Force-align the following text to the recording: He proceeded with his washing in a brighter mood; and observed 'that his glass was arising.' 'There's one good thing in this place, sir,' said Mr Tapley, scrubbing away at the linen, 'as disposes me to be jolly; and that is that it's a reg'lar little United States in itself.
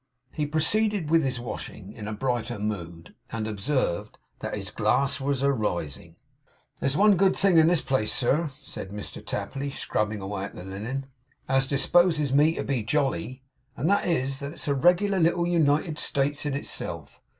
He 0.31 0.47
proceeded 0.47 1.11
with 1.11 1.23
his 1.23 1.39
washing 1.39 1.93
in 1.93 2.07
a 2.07 2.11
brighter 2.11 2.57
mood; 2.57 3.13
and 3.31 3.45
observed 3.47 4.17
'that 4.39 4.55
his 4.55 4.71
glass 4.71 5.19
was 5.21 5.43
arising.' 5.43 6.15
'There's 6.79 6.97
one 6.97 7.15
good 7.17 7.35
thing 7.35 7.59
in 7.59 7.67
this 7.67 7.81
place, 7.83 8.11
sir,' 8.11 8.49
said 8.63 8.89
Mr 8.89 9.23
Tapley, 9.23 9.69
scrubbing 9.69 10.19
away 10.19 10.45
at 10.45 10.55
the 10.55 10.63
linen, 10.63 11.05
'as 11.47 11.67
disposes 11.67 12.33
me 12.33 12.55
to 12.55 12.63
be 12.63 12.81
jolly; 12.81 13.43
and 13.77 13.87
that 13.91 14.07
is 14.07 14.39
that 14.39 14.53
it's 14.53 14.67
a 14.67 14.73
reg'lar 14.73 15.19
little 15.19 15.45
United 15.45 15.99
States 15.99 16.47
in 16.47 16.55
itself. 16.55 17.21